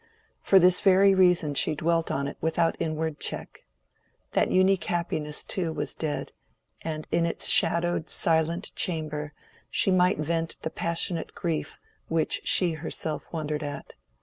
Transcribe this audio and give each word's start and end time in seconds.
For 0.41 0.57
this 0.57 0.81
very 0.81 1.13
reason 1.13 1.53
she 1.53 1.75
dwelt 1.75 2.09
on 2.09 2.27
it 2.27 2.35
without 2.41 2.75
inward 2.81 3.19
check. 3.19 3.65
That 4.31 4.49
unique 4.49 4.85
happiness 4.85 5.43
too 5.43 5.71
was 5.71 5.93
dead, 5.93 6.31
and 6.81 7.05
in 7.11 7.27
its 7.27 7.45
shadowed 7.47 8.09
silent 8.09 8.73
chamber 8.73 9.33
she 9.69 9.91
might 9.91 10.17
vent 10.17 10.57
the 10.63 10.71
passionate 10.71 11.35
grief 11.35 11.77
which 12.07 12.41
she 12.45 12.71
herself 12.71 13.31
wondered 13.31 13.61
at. 13.61 13.93